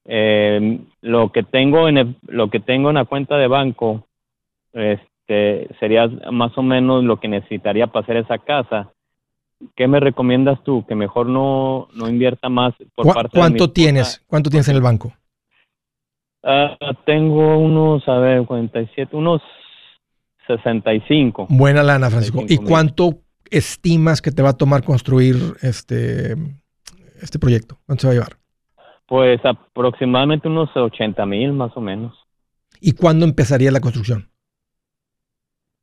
[0.04, 4.06] eh, lo que tengo en lo que tengo en la cuenta de banco,
[4.72, 8.92] este, sería más o menos lo que necesitaría para hacer esa casa
[9.74, 10.84] ¿qué me recomiendas tú?
[10.86, 14.22] Que mejor no, no invierta más por parte ¿Cuánto de tienes?
[14.26, 15.12] ¿Cuánto tienes en el banco?
[16.42, 19.42] Uh, tengo unos, a ver, 47, unos
[20.46, 21.48] 65.
[21.50, 22.44] Buena lana, Francisco.
[22.48, 23.18] ¿Y cuánto
[23.50, 26.36] estimas que te va a tomar construir este,
[27.20, 27.78] este proyecto?
[27.86, 28.36] ¿Cuánto se va a llevar?
[29.06, 32.14] Pues aproximadamente unos 80 mil más o menos.
[32.80, 34.28] ¿Y cuándo empezaría la construcción?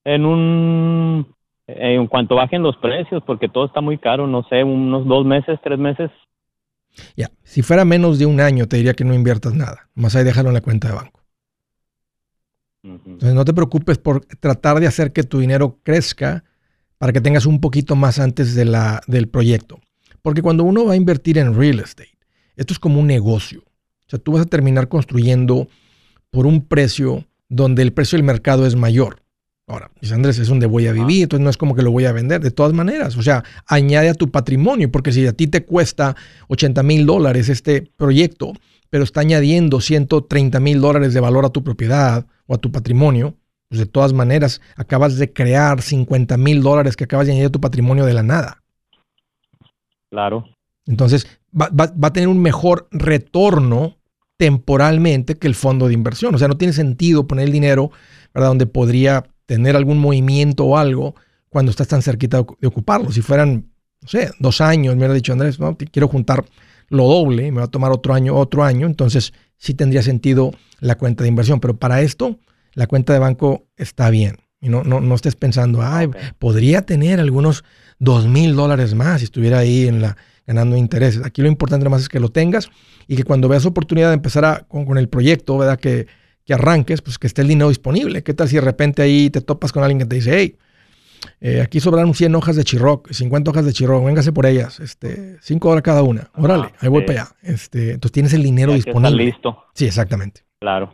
[0.04, 1.36] En un
[1.68, 5.60] en cuanto bajen los precios, porque todo está muy caro, no sé, unos dos meses,
[5.64, 6.12] tres meses.
[7.16, 9.90] Ya, si fuera menos de un año, te diría que no inviertas nada.
[9.96, 11.22] Más ahí déjalo en la cuenta de banco.
[12.84, 16.44] Entonces no te preocupes por tratar de hacer que tu dinero crezca
[16.98, 19.80] para que tengas un poquito más antes de la, del proyecto.
[20.22, 22.18] Porque cuando uno va a invertir en real estate,
[22.56, 23.62] esto es como un negocio.
[23.62, 25.68] O sea, tú vas a terminar construyendo
[26.30, 29.22] por un precio donde el precio del mercado es mayor.
[29.68, 32.06] Ahora, dice Andrés, es donde voy a vivir, entonces no es como que lo voy
[32.06, 32.40] a vender.
[32.40, 36.16] De todas maneras, o sea, añade a tu patrimonio, porque si a ti te cuesta
[36.50, 38.54] 80 mil dólares este proyecto,
[38.92, 43.38] pero está añadiendo 130 mil dólares de valor a tu propiedad o a tu patrimonio,
[43.70, 47.52] pues de todas maneras acabas de crear 50 mil dólares que acabas de añadir a
[47.52, 48.64] tu patrimonio de la nada.
[50.10, 50.46] Claro.
[50.86, 53.98] Entonces, va, va a tener un mejor retorno
[54.38, 56.36] temporalmente que el fondo de inversión.
[56.36, 57.92] O sea, no tiene sentido poner el dinero,
[58.34, 58.50] ¿verdad?
[58.50, 61.16] Donde podría tener algún movimiento o algo
[61.50, 63.12] cuando estás tan cerquita de ocuparlo.
[63.12, 63.70] Si fueran,
[64.02, 66.46] no sé, dos años, me hubiera dicho Andrés, no, quiero juntar
[66.90, 70.96] lo doble, me va a tomar otro año, otro año, entonces sí tendría sentido la
[70.96, 71.60] cuenta de inversión.
[71.60, 72.38] Pero para esto,
[72.76, 74.38] la cuenta de banco está bien.
[74.62, 76.10] Y no, no, no estés pensando, ay,
[76.40, 77.64] podría tener algunos
[78.00, 81.24] dos mil dólares más si estuviera ahí en la, ganando intereses.
[81.26, 82.70] Aquí lo importante más es que lo tengas
[83.08, 85.80] y que cuando veas oportunidad de empezar con, con el proyecto, ¿verdad?
[85.80, 86.08] Que,
[86.46, 88.24] que arranques, pues que esté el dinero disponible.
[88.24, 90.58] ¿Qué tal si de repente ahí te topas con alguien que te dice, hey,
[91.42, 95.38] eh, aquí sobraron 100 hojas de chirroc, 50 hojas de chirroc, véngase por ellas, este,
[95.42, 96.30] 5 horas cada una.
[96.36, 97.36] Órale, ahí voy para allá.
[97.42, 99.26] Este, entonces tienes el dinero disponible.
[99.26, 99.64] listo.
[99.74, 100.42] Sí, exactamente.
[100.60, 100.94] Claro.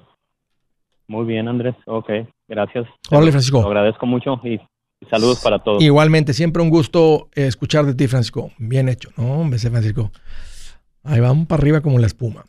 [1.11, 1.75] Muy bien, Andrés.
[1.87, 2.09] Ok,
[2.47, 2.87] gracias.
[3.09, 3.61] Órale, Francisco.
[3.61, 4.61] Lo agradezco mucho y
[5.09, 5.83] saludos para todos.
[5.83, 8.51] Igualmente, siempre un gusto escuchar de ti, Francisco.
[8.57, 9.41] Bien hecho, ¿no?
[9.41, 10.09] Hombre, Francisco.
[11.03, 12.45] Ahí vamos para arriba como la espuma.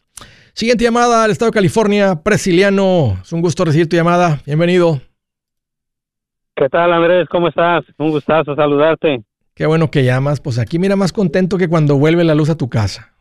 [0.53, 3.19] Siguiente llamada al estado de California, Presiliano.
[3.21, 4.41] Es un gusto recibir tu llamada.
[4.47, 5.01] Bienvenido.
[6.55, 7.29] ¿Qué tal, Andrés?
[7.29, 7.85] ¿Cómo estás?
[7.99, 9.25] Un gustazo saludarte.
[9.57, 10.41] Qué bueno que llamas.
[10.41, 13.13] Pues aquí mira más contento que cuando vuelve la luz a tu casa.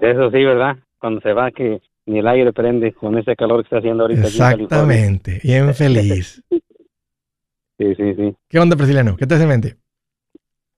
[0.00, 0.76] Eso sí, ¿verdad?
[0.98, 4.22] Cuando se va que ni el aire prende con ese calor que está haciendo ahorita.
[4.22, 5.40] Exactamente.
[5.44, 6.42] Bien feliz.
[7.78, 8.34] sí, sí, sí.
[8.48, 9.16] ¿Qué onda, Presiliano?
[9.16, 9.76] ¿Qué te hace en mente?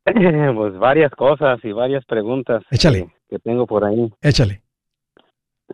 [0.54, 2.64] pues varias cosas y varias preguntas.
[2.70, 3.08] Échale.
[3.28, 4.12] que tengo por ahí.
[4.22, 4.62] Échale.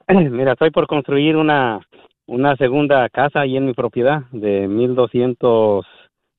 [0.09, 1.81] Mira, estoy por construir una,
[2.27, 5.87] una segunda casa ahí en mi propiedad de 1200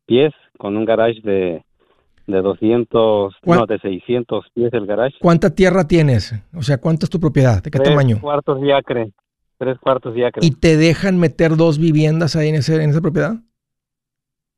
[0.05, 1.63] pies con un garage de,
[2.28, 5.15] de 200, no, de 600 pies el garage.
[5.19, 6.34] ¿Cuánta tierra tienes?
[6.53, 7.63] O sea, ¿cuánta es tu propiedad?
[7.63, 8.19] ¿De qué Tres tamaño?
[8.21, 9.11] cuartos de acre.
[9.57, 10.45] Tres cuartos de acre.
[10.45, 13.36] ¿Y te dejan meter dos viviendas ahí en, ese, en esa propiedad?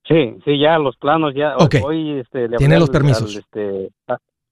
[0.07, 1.55] Sí, sí, ya los planos ya.
[1.57, 1.81] Okay.
[1.85, 3.35] Hoy este, le Tiene los permisos.
[3.35, 3.91] este,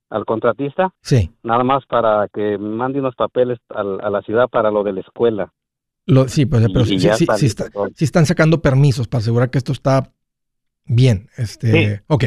[0.09, 0.93] al contratista.
[1.01, 1.32] Sí.
[1.43, 5.51] Nada más para que mande unos papeles a, la ciudad para lo de la escuela.
[6.05, 10.13] Lo, sí, pues, pero sí, sí, sí, están sacando permisos para asegurar que esto está
[10.86, 11.28] bien.
[11.36, 12.26] Este, ok.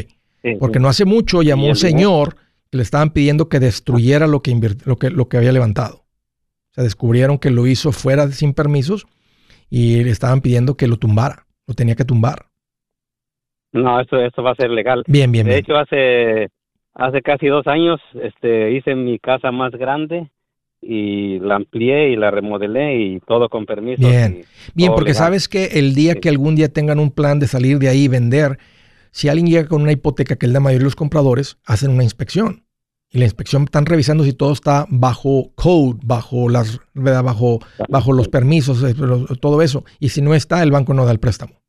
[0.59, 2.37] Porque no hace mucho llamó un señor
[2.71, 5.97] que le estaban pidiendo que destruyera lo que, lo, que, lo que había levantado.
[5.97, 9.07] O sea, descubrieron que lo hizo fuera sin permisos
[9.69, 11.47] y le estaban pidiendo que lo tumbara.
[11.67, 12.47] Lo tenía que tumbar.
[13.73, 15.05] No, esto, esto va a ser legal.
[15.07, 15.47] Bien, bien.
[15.47, 15.65] De bien.
[15.65, 16.49] hecho, hace
[16.95, 20.31] hace casi dos años este, hice mi casa más grande
[20.83, 24.07] y la amplié y la remodelé y todo con permiso.
[24.09, 27.79] Bien, bien, porque sabes que el día que algún día tengan un plan de salir
[27.79, 28.59] de ahí y vender,
[29.11, 32.05] si alguien llega con una hipoteca que es la mayoría de los compradores, hacen una
[32.05, 32.65] inspección.
[33.13, 37.59] Y la inspección están revisando si todo está bajo code, bajo las, bajo,
[37.89, 38.95] bajo los permisos, eh,
[39.41, 39.85] todo eso.
[39.99, 41.61] Y si no está, el banco no da el préstamo.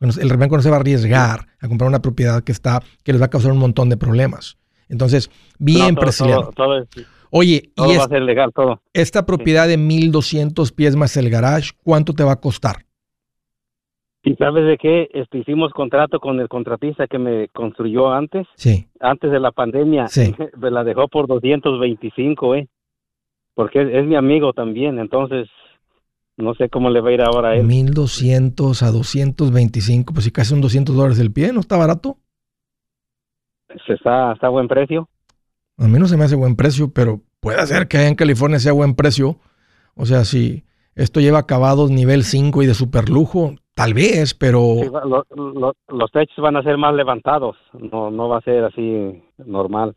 [0.00, 3.20] El banco no se va a arriesgar a comprar una propiedad que está, que les
[3.20, 4.56] va a causar un montón de problemas.
[4.88, 6.84] Entonces, bien no,
[7.30, 8.80] Oye, todo va a ser legal, todo.
[8.92, 12.85] Esta propiedad de 1200 pies más el garage, ¿cuánto te va a costar?
[14.26, 15.08] ¿Y sabes de qué?
[15.14, 18.44] Este, hicimos contrato con el contratista que me construyó antes.
[18.56, 18.88] Sí.
[18.98, 20.08] Antes de la pandemia.
[20.08, 20.34] Sí.
[20.58, 22.68] Me la dejó por 225, ¿eh?
[23.54, 25.48] Porque es, es mi amigo también, entonces
[26.36, 27.66] no sé cómo le va a ir ahora a él.
[27.66, 32.18] 1200 a 225, pues si casi son 200 dólares el pie, ¿no está barato?
[33.68, 35.08] Está, está a buen precio.
[35.78, 38.58] A mí no se me hace buen precio, pero puede ser que allá en California
[38.58, 39.38] sea buen precio.
[39.94, 40.64] O sea, si
[40.96, 44.76] esto lleva acabados nivel 5 y de super lujo, tal vez, pero...
[45.88, 49.94] los techos van a ser más levantados, no, no va a ser así normal.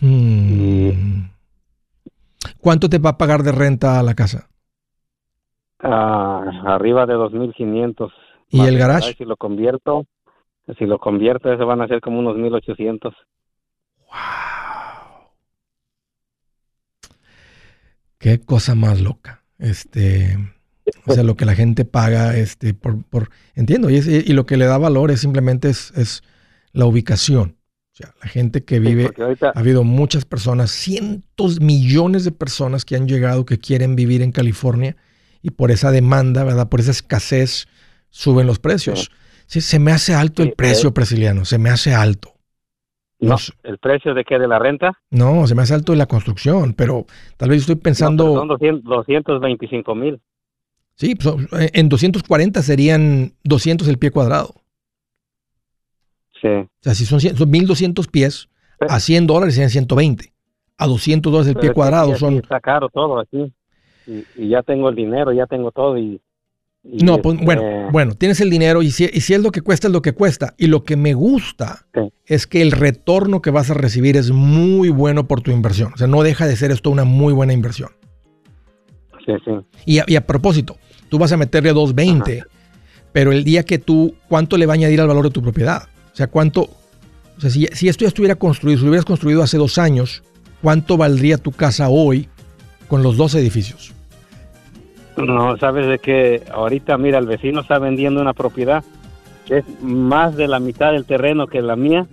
[0.00, 1.24] Hmm.
[2.60, 4.48] ¿Cuánto te va a pagar de renta a la casa?
[5.80, 8.10] Ah, arriba de 2.500.
[8.50, 9.14] ¿Y el garage?
[9.14, 10.06] Si lo convierto,
[10.78, 13.12] si lo convierto, eso van a ser como unos 1.800.
[13.98, 14.53] ¡Wow!
[18.24, 19.42] Qué cosa más loca.
[19.58, 20.38] Este,
[21.04, 24.56] o sea, lo que la gente paga, este, por, por entiendo, y, y, lo que
[24.56, 26.22] le da valor es simplemente es, es
[26.72, 27.58] la ubicación.
[27.92, 29.10] O sea, la gente que vive,
[29.54, 34.32] ha habido muchas personas, cientos, millones de personas que han llegado que quieren vivir en
[34.32, 34.96] California
[35.42, 36.70] y por esa demanda, ¿verdad?
[36.70, 37.66] Por esa escasez
[38.08, 39.10] suben los precios.
[39.44, 42.33] Sí, se me hace alto el precio, presiliano, se me hace alto.
[43.28, 44.38] No, ¿El precio de qué?
[44.38, 44.92] ¿De la renta?
[45.10, 47.06] No, se me hace alto de la construcción, pero
[47.36, 48.24] tal vez estoy pensando...
[48.24, 50.20] No, son 225 mil.
[50.96, 51.34] Sí, pues,
[51.72, 54.54] en 240 serían 200 el pie cuadrado.
[56.40, 56.48] Sí.
[56.48, 58.48] O sea, si son, son 1200 pies,
[58.88, 60.32] a 100 dólares serían 120.
[60.76, 62.34] A 200 dólares el pie cuadrado son...
[62.34, 63.52] Está caro todo aquí
[64.06, 66.20] y, ya tengo el dinero, ya tengo todo y...
[66.84, 69.88] no, pues bueno, bueno, tienes el dinero y si, y si, es lo que cuesta,
[69.88, 70.54] es lo que cuesta.
[70.58, 71.86] Y lo que me gusta
[72.26, 75.92] es que el retorno que vas a recibir es muy bueno por tu inversión.
[75.94, 77.90] O sea, no deja de ser esto una muy buena inversión.
[79.24, 79.52] Sí, sí.
[79.86, 80.76] Y a, y a propósito,
[81.08, 82.44] tú vas a meterle 220,
[83.12, 85.88] pero el día que tú, ¿cuánto le va a añadir al valor de tu propiedad?
[86.12, 86.68] O sea, ¿cuánto?
[87.38, 90.22] O sea, si, si esto ya estuviera construido, si lo hubieras construido hace dos años,
[90.60, 92.28] ¿cuánto valdría tu casa hoy
[92.88, 93.93] con los dos edificios?
[95.16, 98.84] No, sabes de que ahorita, mira, el vecino está vendiendo una propiedad
[99.46, 102.06] que es más de la mitad del terreno que la mía.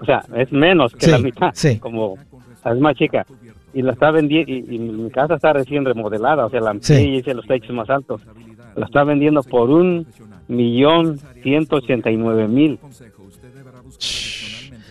[0.00, 1.50] O sea, es menos que la mitad.
[1.54, 1.78] Sí.
[1.78, 2.16] Como
[2.64, 3.26] es más chica.
[3.72, 7.16] Y la está vendiendo, y, mi casa está recién remodelada, o sea, la amplié y
[7.18, 8.22] hice los techos más altos.
[8.76, 10.06] La está vendiendo por un
[10.48, 12.78] millón ciento ochenta y nueve mil.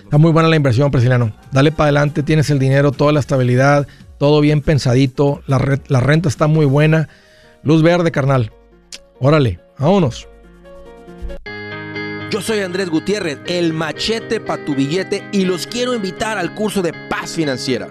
[0.03, 1.31] Está muy buena la inversión, Presiliano.
[1.51, 3.87] Dale para adelante, tienes el dinero, toda la estabilidad,
[4.17, 7.09] todo bien pensadito, la, la renta está muy buena.
[7.63, 8.51] Luz verde, carnal.
[9.19, 10.27] Órale, vámonos.
[12.31, 16.81] Yo soy Andrés Gutiérrez, el machete para tu billete y los quiero invitar al curso
[16.81, 17.89] de paz financiera.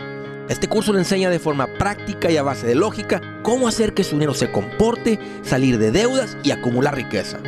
[0.48, 4.04] Este curso le enseña de forma práctica y a base de lógica cómo hacer que
[4.04, 7.38] su dinero se comporte, salir de deudas y acumular riqueza.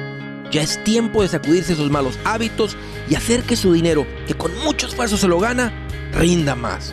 [0.51, 2.77] Ya es tiempo de sacudirse esos malos hábitos
[3.09, 5.73] y hacer que su dinero, que con mucho esfuerzo se lo gana,
[6.13, 6.93] rinda más.